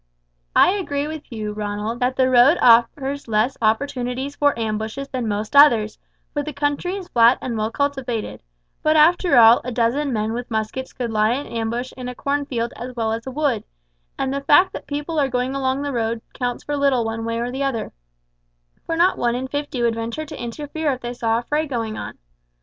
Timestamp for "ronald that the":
1.53-2.27